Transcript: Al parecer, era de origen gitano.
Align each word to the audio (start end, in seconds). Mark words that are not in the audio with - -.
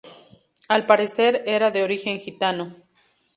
Al 0.67 0.87
parecer, 0.87 1.43
era 1.45 1.69
de 1.69 1.83
origen 1.83 2.19
gitano. 2.19 2.73